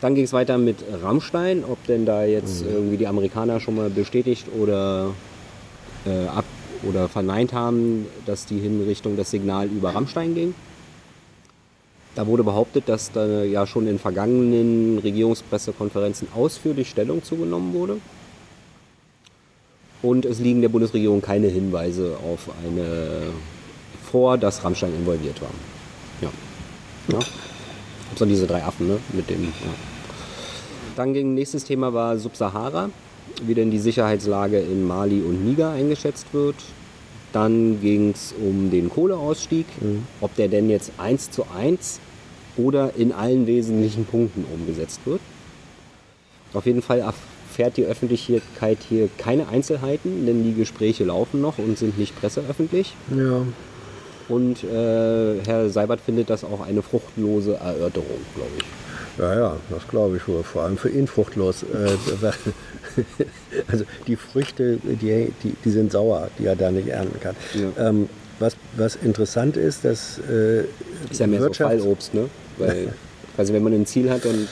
Dann 0.01 0.17
ging 0.17 0.25
es 0.25 0.33
weiter 0.33 0.59
mit 0.59 0.79
Rammstein, 1.03 1.63
ob 1.65 1.85
denn 1.87 2.07
da 2.07 2.25
jetzt 2.25 2.65
irgendwie 2.65 2.97
die 2.97 3.07
Amerikaner 3.07 3.61
schon 3.61 3.77
mal 3.77 3.89
bestätigt 3.89 4.47
oder 4.59 5.15
äh, 6.07 6.27
ab 6.27 6.45
oder 6.89 7.09
verneint 7.09 7.53
haben, 7.53 8.07
dass 8.27 8.47
die 8.47 8.59
Hinrichtung 8.59 9.17
das 9.17 9.31
Signal 9.31 9.67
über 9.67 9.95
Rammstein 9.95 10.35
ging. 10.35 10.55
Da 12.15 12.27
wurde 12.27 12.43
behauptet, 12.43 12.89
dass 12.89 13.13
da 13.13 13.45
ja 13.45 13.67
schon 13.67 13.87
in 13.87 13.99
vergangenen 13.99 14.99
Regierungspressekonferenzen 14.99 16.29
ausführlich 16.35 16.89
Stellung 16.89 17.23
zugenommen 17.23 17.75
wurde. 17.75 17.99
Und 20.03 20.25
es 20.25 20.41
liegen 20.41 20.63
der 20.63 20.71
Bundesregierung 20.71 21.21
keine 21.21 21.49
Hinweise 21.49 22.17
auf 22.25 22.49
eine 22.67 23.35
vor, 24.11 24.39
dass 24.39 24.65
Rammstein 24.65 24.95
involviert 24.95 25.41
war. 25.41 25.51
Ja. 26.21 26.29
ja. 27.09 27.19
So 28.17 28.25
diese 28.25 28.47
drei 28.47 28.63
Affen, 28.65 28.89
ne? 28.89 28.99
Mit 29.13 29.31
dem. 29.31 29.45
Ja. 29.45 29.51
Dann 30.97 31.15
ging 31.15 31.35
nächstes 31.35 31.65
Thema 31.65 31.95
war 31.95 32.19
Subsahara, 32.19 32.91
wie 33.43 33.55
denn 33.55 33.71
die 33.71 33.79
Sicherheitslage 33.79 34.59
in 34.59 34.87
Mali 34.87 35.21
und 35.21 35.45
Niger 35.45 35.71
eingeschätzt 35.71 36.27
wird. 36.33 36.57
Dann 37.33 37.81
ging 37.81 38.11
es 38.11 38.35
um 38.37 38.71
den 38.71 38.91
Kohleausstieg, 38.91 39.67
ob 40.21 40.35
der 40.35 40.49
denn 40.49 40.69
jetzt 40.69 40.91
eins 40.99 41.31
zu 41.31 41.47
eins 41.57 42.01
oder 42.57 42.95
in 42.97 43.13
allen 43.13 43.47
wesentlichen 43.47 44.05
Punkten 44.05 44.45
umgesetzt 44.53 45.01
wird. 45.05 45.21
Auf 46.53 46.67
jeden 46.67 46.83
Fall 46.83 46.99
erfährt 46.99 47.77
die 47.77 47.85
Öffentlichkeit 47.85 48.79
hier 48.89 49.09
keine 49.17 49.49
Einzelheiten, 49.49 50.27
denn 50.27 50.43
die 50.43 50.55
Gespräche 50.55 51.05
laufen 51.05 51.41
noch 51.41 51.59
und 51.59 51.79
sind 51.79 51.99
nicht 51.99 52.19
presseöffentlich. 52.19 52.95
Ja. 53.17 53.43
Und 54.31 54.63
äh, 54.65 55.41
Herr 55.45 55.69
Seibert 55.69 56.01
findet 56.01 56.31
das 56.31 56.45
auch 56.45 56.65
eine 56.67 56.83
fruchtlose 56.83 57.55
Erörterung, 57.55 58.07
glaube 58.35 58.51
ich. 58.59 58.65
Ja, 59.19 59.35
ja, 59.35 59.57
das 59.71 59.87
glaube 59.89 60.17
ich 60.17 60.27
wohl. 60.29 60.43
Vor 60.45 60.63
allem 60.63 60.79
für 60.79 60.89
ihn 60.89 61.07
fruchtlos. 61.07 61.65
Äh, 61.65 62.31
also 63.71 63.85
die 64.07 64.17
Früchte, 64.17 64.79
die, 64.83 65.33
die, 65.43 65.55
die 65.65 65.71
sind 65.71 65.93
sauer, 65.93 66.29
die 66.39 66.47
er 66.47 66.57
da 66.57 66.71
nicht 66.71 66.89
ernten 66.89 67.19
kann. 67.21 67.35
Ja. 67.55 67.89
Ähm, 67.89 68.09
was, 68.39 68.57
was 68.77 68.97
interessant 68.97 69.57
ist, 69.57 69.85
dass 69.85 70.19
äh, 70.31 70.61
Ist 71.11 71.19
ja 71.21 71.27
mehr 71.27 71.41
so 71.41 71.49
Wirtschafts- 71.49 71.81
Fallobst, 71.81 72.15
ne? 72.15 72.31
Weil, 72.57 72.95
also 73.37 73.53
wenn 73.53 73.63
man 73.63 73.75
ein 73.75 73.85
Ziel 73.87 74.11
hat 74.11 74.25
und 74.25 74.49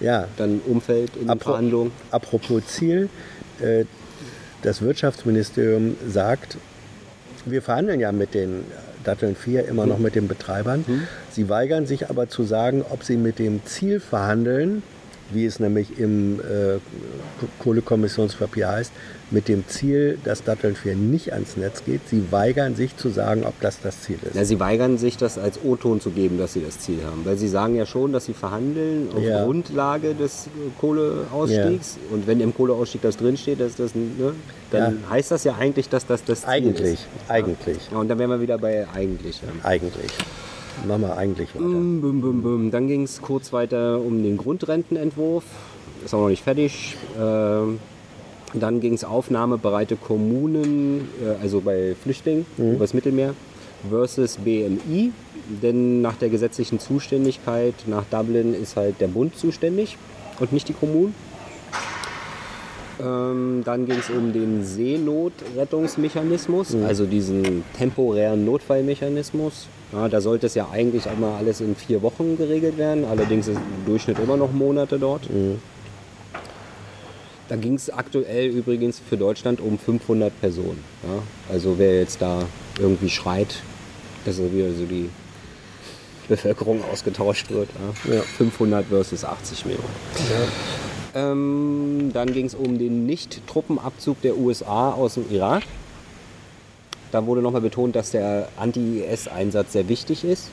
ja, 0.00 0.26
dann 0.38 0.60
umfällt 0.66 1.12
in 1.20 1.28
Apro- 1.28 1.42
Verhandlungen. 1.44 1.92
Apropos 2.10 2.66
Ziel, 2.66 3.08
äh, 3.60 3.84
das 4.62 4.80
Wirtschaftsministerium 4.82 5.96
sagt, 6.08 6.56
wir 7.44 7.62
verhandeln 7.62 8.00
ja 8.00 8.10
mit 8.10 8.34
den 8.34 8.64
Datteln 9.04 9.36
4 9.36 9.66
immer 9.66 9.86
noch 9.86 9.98
mit 9.98 10.14
den 10.14 10.28
Betreibern. 10.28 10.84
Sie 11.30 11.48
weigern 11.48 11.86
sich 11.86 12.10
aber 12.10 12.28
zu 12.28 12.44
sagen, 12.44 12.84
ob 12.88 13.04
sie 13.04 13.16
mit 13.16 13.38
dem 13.38 13.64
Ziel 13.64 14.00
verhandeln, 14.00 14.82
wie 15.30 15.44
es 15.46 15.60
nämlich 15.60 15.98
im 15.98 16.40
äh, 16.40 16.78
Kohlekommissionspapier 17.62 18.68
heißt, 18.68 18.92
mit 19.30 19.46
dem 19.48 19.66
Ziel, 19.68 20.18
dass 20.24 20.42
Datteln 20.42 20.74
4 20.74 20.96
nicht 20.96 21.32
ans 21.34 21.56
Netz 21.58 21.84
geht. 21.84 22.00
Sie 22.08 22.32
weigern 22.32 22.74
sich 22.76 22.96
zu 22.96 23.10
sagen, 23.10 23.44
ob 23.44 23.60
das 23.60 23.78
das 23.82 24.00
Ziel 24.02 24.18
ist. 24.22 24.34
Ja, 24.34 24.44
sie 24.44 24.58
weigern 24.58 24.96
sich, 24.96 25.18
das 25.18 25.36
als 25.36 25.60
O-Ton 25.62 26.00
zu 26.00 26.10
geben, 26.10 26.38
dass 26.38 26.54
sie 26.54 26.62
das 26.64 26.78
Ziel 26.78 27.00
haben. 27.04 27.24
Weil 27.24 27.36
sie 27.36 27.48
sagen 27.48 27.74
ja 27.74 27.84
schon, 27.84 28.12
dass 28.12 28.24
sie 28.24 28.32
verhandeln 28.32 29.08
auf 29.14 29.22
Ja. 29.22 29.44
Grundlage 29.44 30.14
des 30.14 30.46
äh, 30.46 30.50
Kohleausstiegs. 30.80 31.98
Und 32.10 32.26
wenn 32.26 32.40
im 32.40 32.54
Kohleausstieg 32.54 33.02
das 33.02 33.16
drinsteht, 33.18 33.60
dass 33.60 33.76
das, 33.76 33.94
ne, 33.94 34.32
dann 34.70 34.98
heißt 35.10 35.30
das 35.30 35.44
ja 35.44 35.54
eigentlich, 35.58 35.88
dass 35.90 36.06
das 36.06 36.24
das 36.24 36.40
Ziel 36.40 36.48
Eigentlich, 36.50 36.92
ist. 36.94 37.06
eigentlich, 37.28 37.78
Ja, 37.92 37.98
und 37.98 38.08
dann 38.08 38.18
wären 38.18 38.30
wir 38.30 38.40
wieder 38.40 38.56
bei 38.58 38.86
eigentlich. 38.94 39.42
Ja. 39.42 39.48
eigentlich. 39.68 40.10
Machen 40.86 41.02
wir 41.02 41.16
eigentlich 41.16 41.54
weiter. 41.54 41.64
Bum, 41.64 42.00
bum, 42.00 42.20
bum, 42.20 42.42
bum. 42.42 42.70
Dann 42.70 42.86
ging 42.88 43.02
es 43.02 43.20
kurz 43.20 43.52
weiter 43.52 44.00
um 44.00 44.22
den 44.22 44.36
Grundrentenentwurf. 44.36 45.44
Ist 46.04 46.14
auch 46.14 46.20
noch 46.20 46.28
nicht 46.28 46.44
fertig. 46.44 46.96
Ähm, 47.20 47.80
dann 48.54 48.80
ging 48.80 48.94
es 48.94 49.04
aufnahmebereite 49.04 49.96
Kommunen, 49.96 51.08
äh, 51.22 51.42
also 51.42 51.60
bei 51.60 51.94
Flüchtlingen 52.00 52.46
übers 52.56 52.94
Mittelmeer, 52.94 53.34
versus 53.88 54.38
BMI. 54.38 55.12
Denn 55.62 56.02
nach 56.02 56.16
der 56.16 56.28
gesetzlichen 56.28 56.78
Zuständigkeit 56.78 57.74
nach 57.86 58.04
Dublin 58.04 58.54
ist 58.54 58.76
halt 58.76 59.00
der 59.00 59.08
Bund 59.08 59.34
zuständig 59.36 59.96
und 60.40 60.52
nicht 60.52 60.68
die 60.68 60.74
Kommunen. 60.74 61.14
Ähm, 63.00 63.62
dann 63.64 63.86
ging 63.86 63.96
es 63.98 64.10
um 64.10 64.32
den 64.32 64.64
Seenotrettungsmechanismus, 64.64 66.74
also 66.74 67.06
diesen 67.06 67.62
temporären 67.76 68.44
Notfallmechanismus. 68.44 69.68
Ja, 69.92 70.08
da 70.08 70.20
sollte 70.20 70.46
es 70.46 70.54
ja 70.54 70.68
eigentlich 70.70 71.08
einmal 71.08 71.38
alles 71.38 71.60
in 71.60 71.74
vier 71.74 72.02
Wochen 72.02 72.36
geregelt 72.36 72.76
werden, 72.76 73.04
allerdings 73.04 73.48
ist 73.48 73.56
im 73.56 73.86
Durchschnitt 73.86 74.18
immer 74.18 74.36
noch 74.36 74.52
Monate 74.52 74.98
dort. 74.98 75.22
Da 77.48 77.56
ging 77.56 77.74
es 77.74 77.88
aktuell 77.88 78.48
übrigens 78.48 79.00
für 79.00 79.16
Deutschland 79.16 79.60
um 79.60 79.78
500 79.78 80.38
Personen. 80.40 80.84
Ja? 81.02 81.22
Also 81.50 81.78
wer 81.78 81.98
jetzt 81.98 82.20
da 82.20 82.42
irgendwie 82.78 83.08
schreit, 83.08 83.62
dass 84.26 84.36
so 84.36 84.52
wieder 84.52 84.70
so 84.74 84.84
die 84.84 85.08
Bevölkerung 86.28 86.84
ausgetauscht 86.92 87.50
wird. 87.50 87.70
Ja? 88.06 88.16
Ja. 88.16 88.20
500 88.20 88.86
versus 88.86 89.24
80 89.24 89.64
Millionen. 89.64 89.88
Ähm, 91.14 92.10
dann 92.12 92.30
ging 92.34 92.44
es 92.44 92.54
um 92.54 92.78
den 92.78 93.06
Nicht-Truppenabzug 93.06 94.20
der 94.20 94.36
USA 94.36 94.92
aus 94.92 95.14
dem 95.14 95.24
Irak. 95.30 95.62
Da 97.10 97.24
wurde 97.26 97.40
nochmal 97.40 97.60
betont, 97.62 97.96
dass 97.96 98.10
der 98.10 98.48
Anti-IS-Einsatz 98.58 99.72
sehr 99.72 99.88
wichtig 99.88 100.24
ist. 100.24 100.50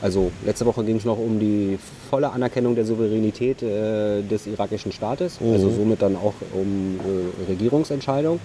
Also 0.00 0.32
letzte 0.44 0.66
Woche 0.66 0.82
ging 0.82 0.96
es 0.96 1.04
noch 1.04 1.18
um 1.18 1.38
die 1.38 1.78
volle 2.10 2.32
Anerkennung 2.32 2.74
der 2.74 2.84
Souveränität 2.84 3.62
äh, 3.62 4.22
des 4.22 4.48
irakischen 4.48 4.90
Staates, 4.90 5.38
also 5.40 5.70
somit 5.70 6.02
dann 6.02 6.16
auch 6.16 6.34
um 6.54 6.98
äh, 6.98 7.50
Regierungsentscheidung. 7.50 8.40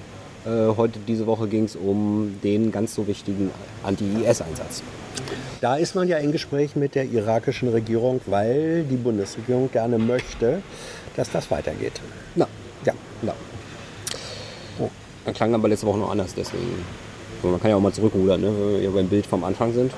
Äh, 0.46 0.50
heute 0.78 1.00
diese 1.08 1.26
Woche 1.26 1.48
ging 1.48 1.64
es 1.64 1.76
um 1.76 2.38
den 2.44 2.72
ganz 2.72 2.94
so 2.94 3.08
wichtigen 3.08 3.50
Anti-IS-Einsatz. 3.84 4.84
Da 5.60 5.78
ist 5.78 5.96
man 5.96 6.08
ja 6.08 6.18
in 6.18 6.32
Gespräch 6.32 6.76
mit 6.76 6.94
der 6.94 7.06
irakischen 7.06 7.70
Regierung, 7.70 8.22
weil 8.28 8.84
die 8.84 8.96
Bundesregierung 8.96 9.72
gerne 9.72 9.98
möchte, 9.98 10.62
dass 11.16 11.32
das 11.32 11.50
weitergeht. 11.50 12.00
Na, 12.36 12.48
Ja. 12.86 12.94
na. 13.24 13.34
Oh, 14.80 14.90
dann 15.26 15.34
klang 15.34 15.56
aber 15.56 15.68
letzte 15.68 15.88
Woche 15.88 15.98
noch 15.98 16.12
anders, 16.12 16.36
deswegen. 16.36 16.86
So, 17.42 17.50
Man 17.50 17.60
kann 17.60 17.70
ja 17.70 17.76
auch 17.76 17.82
mal 17.82 17.94
zurückrudern, 17.94 18.42
ne, 18.42 18.48
wenn 18.48 18.74
wir 18.74 18.82
ja 18.82 18.90
beim 18.90 19.08
Bild 19.08 19.26
vom 19.26 19.44
Anfang 19.44 19.74
sind. 19.74 19.92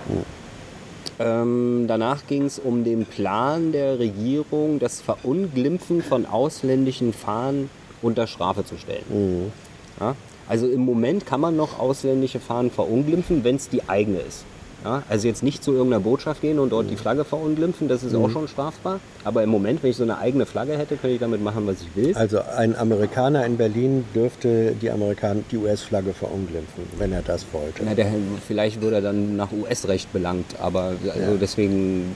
Ähm, 1.19 1.85
danach 1.87 2.27
ging 2.27 2.45
es 2.45 2.59
um 2.59 2.83
den 2.83 3.05
Plan 3.05 3.71
der 3.71 3.99
Regierung, 3.99 4.79
das 4.79 5.01
Verunglimpfen 5.01 6.01
von 6.01 6.25
ausländischen 6.25 7.13
Fahnen 7.13 7.69
unter 8.01 8.25
Strafe 8.27 8.63
zu 8.63 8.77
stellen. 8.77 9.51
Ja? 9.99 10.15
Also 10.47 10.67
im 10.67 10.81
Moment 10.85 11.25
kann 11.25 11.41
man 11.41 11.55
noch 11.55 11.77
ausländische 11.79 12.39
Fahnen 12.39 12.71
verunglimpfen, 12.71 13.43
wenn 13.43 13.57
es 13.57 13.69
die 13.69 13.87
eigene 13.87 14.19
ist. 14.19 14.45
Ja? 14.83 15.03
Also 15.09 15.27
jetzt 15.27 15.43
nicht 15.43 15.63
zu 15.63 15.71
irgendeiner 15.71 16.01
Botschaft 16.01 16.41
gehen 16.41 16.59
und 16.59 16.71
dort 16.71 16.89
die 16.89 16.95
Flagge 16.95 17.23
verunglimpfen, 17.23 17.87
das 17.87 18.03
ist 18.03 18.15
auch 18.15 18.29
schon 18.29 18.47
strafbar. 18.47 18.99
Aber 19.23 19.43
im 19.43 19.49
Moment, 19.49 19.83
wenn 19.83 19.91
ich 19.91 19.97
so 19.97 20.03
eine 20.03 20.17
eigene 20.17 20.45
Flagge 20.45 20.77
hätte, 20.77 20.95
könnte 20.95 21.15
ich 21.15 21.19
damit 21.19 21.43
machen, 21.43 21.67
was 21.67 21.77
ich 21.81 21.95
will. 21.95 22.15
Also 22.15 22.39
ein 22.55 22.75
Amerikaner 22.75 23.45
in 23.45 23.57
Berlin 23.57 24.05
dürfte 24.15 24.73
die, 24.81 24.89
Amerikan 24.89 25.43
die 25.51 25.57
US-Flagge 25.57 26.13
verunglimpfen, 26.13 26.83
wenn 26.97 27.11
er 27.11 27.21
das 27.21 27.45
wollte. 27.51 27.83
Na, 27.83 27.93
der, 27.93 28.07
vielleicht 28.47 28.81
würde 28.81 28.97
er 28.97 29.01
dann 29.01 29.35
nach 29.35 29.51
US-Recht 29.51 30.11
belangt, 30.13 30.55
aber 30.61 30.93
also 31.13 31.37
deswegen 31.39 32.15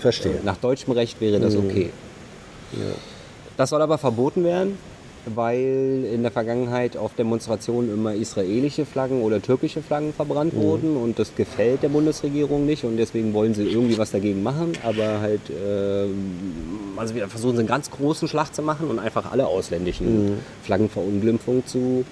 Verstehe. 0.00 0.32
äh, 0.32 0.44
nach 0.44 0.56
deutschem 0.56 0.92
Recht 0.92 1.20
wäre 1.20 1.40
das 1.40 1.56
okay. 1.56 1.90
Das 3.56 3.70
soll 3.70 3.82
aber 3.82 3.98
verboten 3.98 4.44
werden, 4.44 4.78
weil 5.34 6.04
in 6.12 6.22
der 6.22 6.30
Vergangenheit 6.30 6.96
auf 6.96 7.14
Demonstrationen 7.14 7.92
immer 7.92 8.14
israelische 8.14 8.84
Flaggen 8.86 9.22
oder 9.22 9.40
türkische 9.40 9.82
Flaggen 9.82 10.12
verbrannt 10.12 10.54
wurden 10.54 10.96
und 10.96 11.18
das 11.18 11.34
gefällt 11.34 11.82
der 11.82 11.88
Bundesregierung 11.88 12.66
nicht 12.66 12.84
und 12.84 12.96
deswegen 12.96 13.32
wollen 13.34 13.54
sie 13.54 13.64
irgendwie 13.64 13.98
was 13.98 14.10
dagegen 14.10 14.42
machen, 14.42 14.72
aber 14.82 15.20
halt 15.20 15.42
ähm, 15.50 16.32
also 16.96 17.14
wir 17.14 17.28
versuchen 17.28 17.56
sie 17.56 17.60
einen 17.60 17.68
ganz 17.68 17.90
großen 17.90 18.28
Schlag 18.28 18.54
zu 18.54 18.62
machen 18.62 18.88
und 18.88 18.98
einfach 18.98 19.30
alle 19.30 19.46
ausländischen 19.46 20.38
Flaggenverunglimpfung 20.62 21.66
zu 21.66 22.04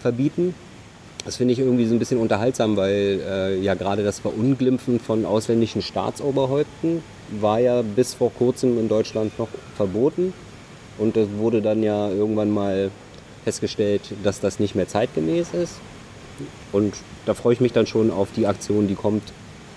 verbieten. 0.00 0.54
Das 1.24 1.36
finde 1.36 1.52
ich 1.54 1.58
irgendwie 1.58 1.86
so 1.86 1.94
ein 1.94 1.98
bisschen 1.98 2.20
unterhaltsam, 2.20 2.76
weil 2.76 3.20
äh, 3.28 3.58
ja 3.60 3.74
gerade 3.74 4.04
das 4.04 4.20
Verunglimpfen 4.20 5.00
von 5.00 5.24
ausländischen 5.26 5.82
Staatsoberhäupten 5.82 7.02
war 7.40 7.58
ja 7.58 7.82
bis 7.82 8.14
vor 8.14 8.32
kurzem 8.32 8.78
in 8.78 8.88
Deutschland 8.88 9.36
noch 9.38 9.48
verboten. 9.76 10.32
Und 10.98 11.16
es 11.16 11.28
wurde 11.36 11.62
dann 11.62 11.82
ja 11.82 12.08
irgendwann 12.10 12.50
mal 12.50 12.90
festgestellt, 13.44 14.02
dass 14.24 14.40
das 14.40 14.58
nicht 14.58 14.74
mehr 14.74 14.88
zeitgemäß 14.88 15.48
ist. 15.54 15.74
Und 16.72 16.94
da 17.26 17.34
freue 17.34 17.54
ich 17.54 17.60
mich 17.60 17.72
dann 17.72 17.86
schon 17.86 18.10
auf 18.10 18.28
die 18.34 18.46
Aktion, 18.46 18.88
die 18.88 18.94
kommt, 18.94 19.22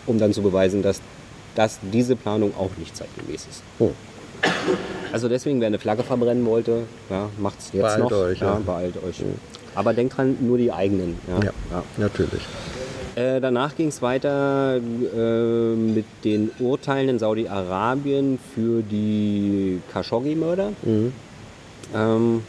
um 0.05 0.17
dann 0.17 0.33
zu 0.33 0.41
beweisen, 0.41 0.81
dass, 0.81 1.01
dass 1.55 1.79
diese 1.93 2.15
Planung 2.15 2.53
auch 2.57 2.71
nicht 2.77 2.95
zeitgemäß 2.95 3.47
ist. 3.49 3.63
Oh. 3.79 3.91
Also 5.11 5.27
deswegen, 5.27 5.59
wer 5.59 5.67
eine 5.67 5.79
Flagge 5.79 6.03
verbrennen 6.03 6.45
wollte, 6.45 6.83
ja, 7.09 7.29
macht 7.37 7.59
es 7.59 7.71
jetzt 7.73 7.81
Beeilt 7.81 7.99
noch. 7.99 8.11
euch, 8.11 8.39
ja, 8.39 8.53
ja. 8.53 8.61
beeilt 8.65 8.95
euch. 9.03 9.23
Aber 9.75 9.93
denkt 9.93 10.17
dran, 10.17 10.37
nur 10.39 10.57
die 10.57 10.71
eigenen. 10.71 11.17
Ja, 11.27 11.51
Ja, 11.71 11.83
natürlich. 11.97 12.41
Äh, 13.19 13.41
danach 13.41 13.75
ging 13.75 13.89
es 13.89 14.01
weiter 14.01 14.77
äh, 14.77 15.75
mit 15.75 16.05
den 16.23 16.51
Urteilen 16.59 17.09
in 17.09 17.19
Saudi-Arabien 17.19 18.39
für 18.55 18.81
die 18.81 19.81
Khashoggi-Mörder. 19.91 20.71
Ähm, 21.93 22.43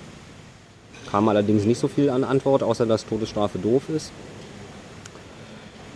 kam 1.11 1.29
allerdings 1.29 1.65
nicht 1.65 1.81
so 1.81 1.89
viel 1.89 2.09
an 2.09 2.23
Antwort, 2.23 2.63
außer 2.63 2.87
dass 2.87 3.05
Todesstrafe 3.05 3.59
doof 3.59 3.89
ist. 3.89 4.13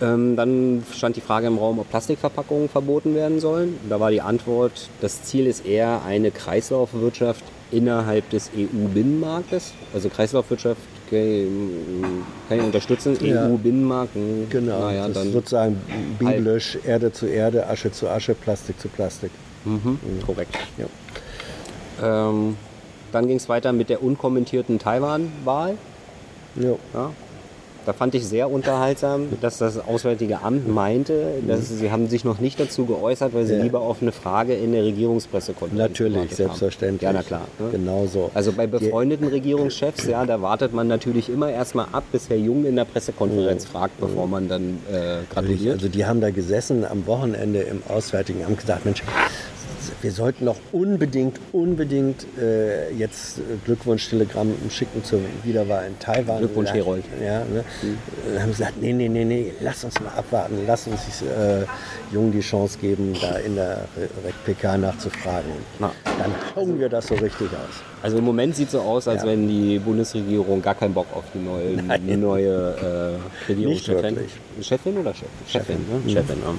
Ähm, 0.03 0.35
dann 0.35 0.83
stand 0.93 1.15
die 1.15 1.21
Frage 1.21 1.47
im 1.47 1.59
Raum, 1.59 1.79
ob 1.79 1.89
Plastikverpackungen 1.89 2.69
verboten 2.69 3.15
werden 3.15 3.39
sollen. 3.39 3.79
Da 3.89 4.01
war 4.01 4.11
die 4.11 4.23
Antwort, 4.23 4.89
das 5.01 5.23
Ziel 5.23 5.47
ist 5.47 5.65
eher 5.65 6.03
eine 6.05 6.33
Kreislaufwirtschaft 6.33 7.45
innerhalb 7.71 8.29
des 8.31 8.51
EU-Binnenmarktes. 8.57 9.73
Also 9.93 10.09
Kreislaufwirtschaft 10.09 10.81
okay, 11.07 11.47
kann 12.49 12.59
ich 12.59 12.65
unterstützen. 12.65 13.17
Ja. 13.21 13.49
EU-Binnenmarkt, 13.49 14.15
hm, 14.15 14.49
Genau, 14.51 14.81
naja, 14.81 15.09
das 15.09 15.27
ist 15.27 15.33
sozusagen 15.33 15.81
biblisch 16.19 16.79
Erde 16.85 17.13
zu 17.13 17.27
Erde, 17.27 17.67
Asche 17.69 17.91
zu 17.93 18.09
Asche, 18.09 18.35
Plastik 18.35 18.79
zu 18.81 18.89
Plastik. 18.89 19.31
mhm, 19.65 19.99
korrekt. 20.27 20.57
Ja. 20.79 20.87
Ähm, 22.03 22.57
dann 23.13 23.29
ging 23.29 23.37
es 23.37 23.49
weiter 23.49 23.73
mit 23.73 23.89
der 23.89 24.03
unkommentierten 24.03 24.79
Taiwan-Wahl. 24.79 25.77
Ja. 26.57 27.11
Da 27.87 27.93
fand 27.93 28.15
ich 28.15 28.27
sehr 28.27 28.51
unterhaltsam, 28.51 29.27
dass 29.41 29.59
das 29.59 29.79
Auswärtige 29.79 30.41
Amt 30.43 30.69
meinte, 30.73 31.27
dass 31.47 31.69
sie 31.69 31.91
haben 31.91 32.09
sich 32.09 32.25
noch 32.25 32.41
nicht 32.41 32.59
dazu 32.59 32.87
geäußert, 32.87 33.35
weil 33.35 33.45
sie 33.47 33.55
Ja. 33.55 33.63
lieber 33.63 33.81
auf 33.81 34.01
eine 34.01 34.13
Frage 34.13 34.55
in 34.55 34.73
der 34.73 34.85
Regierungspressekonferenz 34.85 35.79
Natürlich, 35.91 36.15
gewartet 36.15 36.31
haben. 36.31 36.37
selbstverständlich. 36.47 37.03
Ja, 37.03 37.13
na 37.13 37.23
klar. 37.23 37.43
ne? 37.59 37.69
Genau 37.73 38.07
so. 38.07 38.31
Also 38.35 38.53
bei 38.53 38.67
befreundeten 38.67 39.29
Regierungschefs, 39.29 40.07
ja, 40.07 40.25
da 40.25 40.41
wartet 40.41 40.73
man 40.73 40.87
natürlich 40.89 41.29
immer 41.29 41.51
erstmal 41.51 41.87
ab, 41.93 42.05
bis 42.13 42.29
Herr 42.31 42.37
Jung 42.39 42.65
in 42.65 42.77
der 42.77 42.85
Pressekonferenz 42.87 43.65
fragt, 43.67 44.01
bevor 44.01 44.27
man 44.27 44.49
dann 44.49 44.79
äh, 44.91 45.19
gratuliert. 45.33 45.75
also 45.75 45.89
die 45.89 46.07
haben 46.07 46.21
da 46.21 46.31
gesessen 46.31 46.85
am 46.85 47.07
Wochenende 47.07 47.61
im 47.61 47.83
Auswärtigen 47.89 48.45
Amt 48.45 48.61
gesagt, 48.61 48.85
Mensch, 48.85 49.03
wir 50.05 50.13
sollten 50.13 50.45
doch 50.45 50.59
unbedingt, 50.71 51.41
unbedingt 51.53 52.27
äh, 52.39 52.91
jetzt 52.93 53.39
äh, 53.39 53.43
Glückwunsch-Telegramm 53.65 54.53
schicken 54.69 55.03
zur 55.03 55.21
Wiederwahl 55.45 55.87
in 55.87 55.99
Taiwan. 55.99 56.41
Glückwunsch, 56.41 56.69
Ja, 56.69 56.75
Herold. 56.75 57.05
Ja, 57.25 57.39
ne? 57.47 57.65
Dann 58.35 58.43
haben 58.43 58.53
sie 58.53 58.59
gesagt, 58.59 58.83
nee, 58.83 58.93
nee, 58.93 59.09
nee, 59.09 59.25
nee, 59.25 59.53
lass 59.63 59.83
uns 59.83 59.99
mal 60.01 60.11
abwarten, 60.11 60.59
lass 60.67 60.87
uns 60.87 61.01
äh, 61.23 61.65
Jung 62.13 62.31
die 62.33 62.41
Chance 62.41 62.79
geben, 62.79 63.15
da 63.19 63.37
in 63.39 63.57
der 63.57 63.87
PK 64.45 64.77
nachzufragen. 64.77 65.51
Na. 65.79 65.91
Dann 66.05 66.33
hauen 66.55 66.79
wir 66.79 66.91
das 66.91 67.07
so 67.07 67.15
richtig 67.15 67.49
aus. 67.49 67.83
Also 68.03 68.19
im 68.19 68.25
Moment 68.25 68.55
sieht 68.57 68.67
es 68.67 68.73
so 68.73 68.81
aus, 68.81 69.09
als 69.09 69.23
Ja. 69.23 69.29
wenn 69.31 69.49
die 69.49 69.79
Bundesregierung 69.79 70.61
gar 70.61 70.75
keinen 70.75 70.93
Bock 70.93 71.07
auf 71.15 71.25
die 71.33 71.39
neue, 71.39 71.83
Nein. 71.83 72.07
die 72.07 72.17
neue 72.17 73.17
äh, 73.49 73.49
Regierungschefin. 73.51 74.19
Chefin 74.61 74.99
oder 74.99 75.15
Chef? 75.15 75.29
Chefin, 75.49 75.79
ne? 75.79 76.13
Chefin 76.13 76.37
ja. 76.45 76.55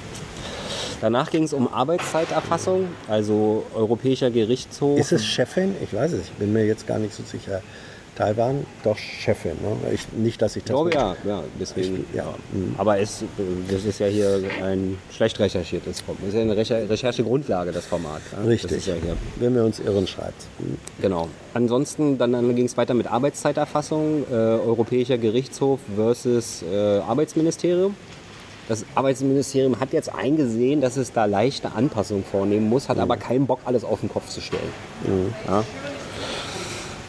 Danach 1.02 1.30
ging 1.32 1.44
es 1.44 1.54
um 1.54 1.72
Arbeitszeiterfassung, 1.72 2.88
also 3.08 3.64
Europäischer 3.76 4.32
Gerichtshof. 4.32 5.00
Ist 5.00 5.12
es 5.12 5.26
Chefin? 5.26 5.76
Ich 5.84 5.94
weiß 5.94 6.14
es, 6.14 6.22
ich 6.26 6.32
bin 6.34 6.54
mir 6.54 6.66
jetzt 6.66 6.88
gar 6.88 7.00
nicht 7.00 7.14
so 7.14 7.24
sicher. 7.24 7.62
Taiwan, 8.18 8.66
doch 8.86 8.98
Chefin. 8.98 9.58
Ne? 9.62 9.92
Ich, 9.94 10.08
nicht, 10.14 10.42
dass 10.42 10.52
ich 10.56 10.62
Ich 10.62 10.64
das 10.64 10.70
glaube 10.74 10.86
mit- 10.86 10.94
ja, 10.94 11.16
ja, 11.28 11.44
deswegen. 11.60 12.06
Ich- 12.10 12.16
ja. 12.16 12.34
Mhm. 12.54 12.74
Aber 12.78 12.98
es, 12.98 13.26
das 13.70 13.84
ist 13.84 14.00
ja 14.00 14.08
hier 14.08 14.40
ein 14.64 14.98
schlecht 15.12 15.38
recherchiertes 15.38 16.00
Format. 16.00 16.22
Das 16.22 16.30
ist 16.30 16.36
ja 16.36 16.42
eine 16.42 16.56
Recher 16.56 16.90
Recherchegrundlage, 16.90 17.74
das 17.74 17.86
Format. 17.86 18.22
Ja? 18.32 18.48
Richtig. 18.48 18.72
Das 18.78 18.86
ja. 18.86 18.94
Wenn 19.36 19.54
wir 19.54 19.66
uns 19.66 19.82
irren, 19.82 20.08
schreibt. 20.08 20.46
Genau. 21.02 21.28
Ansonsten, 21.54 22.18
dann, 22.18 22.32
dann 22.32 22.56
ging 22.56 22.68
es 22.68 22.78
weiter 22.78 22.94
mit 22.94 23.08
Arbeitszeiterfassung, 23.08 24.24
äh, 24.32 24.34
Europäischer 24.34 25.18
Gerichtshof 25.18 25.82
versus 25.98 26.64
äh, 26.72 27.00
Arbeitsministerium. 27.00 27.98
Das 28.68 28.84
Arbeitsministerium 28.96 29.80
hat 29.80 29.94
jetzt 29.94 30.14
eingesehen, 30.14 30.82
dass 30.82 30.98
es 30.98 31.14
da 31.14 31.26
leichte 31.26 31.74
Anpassungen 31.74 32.24
vornehmen 32.24 32.68
muss, 32.68 32.90
hat 32.90 32.98
aber 32.98 33.16
keinen 33.16 33.46
Bock, 33.46 33.60
alles 33.66 33.84
auf 33.84 34.00
den 34.00 34.10
Kopf 34.10 34.28
zu 34.30 34.42
stellen. 34.42 34.74
Ja. 35.48 35.64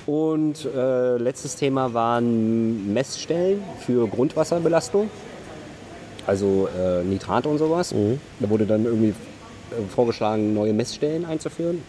Und 0.07 0.67
äh, 0.67 1.17
letztes 1.17 1.57
Thema 1.57 1.95
waren 1.95 2.93
Messstellen 2.93 3.63
für 3.81 4.07
Grundwasserbelastung, 4.07 5.11
also 6.27 6.69
äh, 6.79 7.03
Nitrat 7.03 7.47
und 7.47 7.59
sowas. 7.59 7.95
Da 8.39 8.51
wurde 8.51 8.67
dann 8.67 8.85
irgendwie 8.85 9.09
äh, 9.09 9.15
vorgeschlagen, 9.89 10.53
neue 10.55 10.75
Messstellen 10.75 11.25
einzuführen. 11.25 11.83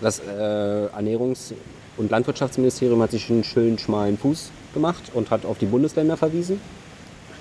Das 0.00 0.20
äh, 0.20 0.22
Ernährungs- 0.32 1.52
und 1.98 2.10
Landwirtschaftsministerium 2.10 3.00
hat 3.02 3.10
sich 3.10 3.30
einen 3.30 3.44
schönen 3.44 3.78
schmalen 3.78 4.18
Fuß 4.18 4.50
gemacht 4.74 5.02
und 5.14 5.30
hat 5.30 5.44
auf 5.44 5.58
die 5.58 5.66
Bundesländer 5.66 6.16
verwiesen. 6.16 6.60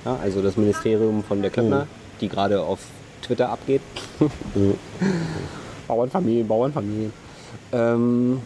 Ja, 0.05 0.17
also 0.21 0.41
das 0.41 0.55
Ministerium 0.55 1.23
von 1.23 1.41
der 1.41 1.51
Klöckner, 1.51 1.87
die 2.21 2.29
gerade 2.29 2.61
auf 2.61 2.79
Twitter 3.23 3.49
abgeht. 3.49 3.81
Bauernfamilien, 5.87 6.47
Bauernfamilien. 6.47 7.11
Ähm, 7.71 8.39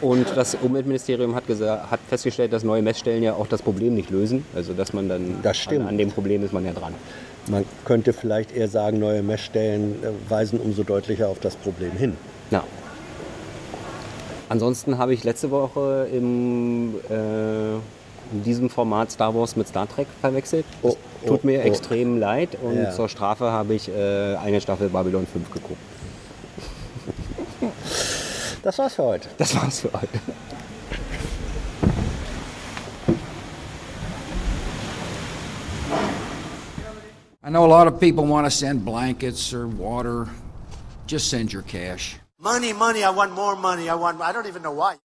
und 0.00 0.26
das 0.36 0.54
Umweltministerium 0.54 1.34
hat, 1.34 1.44
hat 1.48 2.00
festgestellt, 2.08 2.52
dass 2.52 2.62
neue 2.62 2.82
Messstellen 2.82 3.22
ja 3.22 3.34
auch 3.34 3.48
das 3.48 3.62
Problem 3.62 3.94
nicht 3.94 4.10
lösen. 4.10 4.44
Also 4.54 4.72
dass 4.72 4.92
man 4.92 5.08
dann 5.08 5.42
Das. 5.42 5.66
An, 5.68 5.88
an 5.88 5.98
dem 5.98 6.12
Problem 6.12 6.44
ist 6.44 6.52
man 6.52 6.64
ja 6.64 6.72
dran. 6.72 6.94
Man 7.48 7.64
könnte 7.84 8.12
vielleicht 8.12 8.54
eher 8.54 8.68
sagen, 8.68 9.00
neue 9.00 9.22
Messstellen 9.22 9.96
äh, 10.02 10.30
weisen 10.30 10.60
umso 10.60 10.84
deutlicher 10.84 11.28
auf 11.28 11.40
das 11.40 11.56
Problem 11.56 11.92
hin. 11.92 12.16
Ja. 12.50 12.62
Ansonsten 14.48 14.98
habe 14.98 15.12
ich 15.14 15.24
letzte 15.24 15.50
Woche 15.50 16.08
im, 16.12 16.94
äh, 17.10 17.78
in 18.32 18.42
diesem 18.42 18.68
Format 18.70 19.10
Star 19.12 19.34
Wars 19.34 19.56
mit 19.56 19.68
Star 19.68 19.88
Trek 19.88 20.06
verwechselt. 20.20 20.64
Das 20.82 20.92
Oh, 20.94 21.26
tut 21.26 21.40
oh, 21.42 21.46
mir 21.46 21.60
oh. 21.60 21.62
extrem 21.66 22.18
leid 22.18 22.56
und 22.62 22.76
Ja. 22.76 22.90
zur 22.92 23.08
Strafe 23.08 23.50
habe 23.50 23.74
ich 23.74 23.88
äh, 23.88 24.36
eine 24.36 24.60
Staffel 24.60 24.88
Babylon 24.88 25.26
5 25.26 25.50
geguckt. 25.50 25.80
Das 28.62 28.78
war's 28.78 28.94
für 28.94 29.02
heute. 29.04 29.28
Das 29.38 29.54
war's 29.54 29.80
für 29.80 29.92
heute. 29.92 30.18
I 37.42 37.50
know 37.50 37.64
a 37.64 37.66
lot 37.68 37.86
of 37.86 37.98
people 38.00 38.26
want 38.26 38.46
to 38.46 38.50
send 38.50 38.84
blankets 38.84 39.54
or 39.54 39.66
water. 39.66 40.28
Just 41.06 41.30
send 41.30 41.52
your 41.52 41.62
cash. 41.62 42.18
Money, 42.38 42.72
money, 42.72 43.02
I 43.02 43.10
want 43.10 43.32
more 43.32 43.56
money. 43.56 43.88
I 43.88 43.94
want, 43.94 44.20
I 44.20 44.32
don't 44.32 44.46
even 44.46 44.62
know 44.62 44.72
why. 44.72 44.96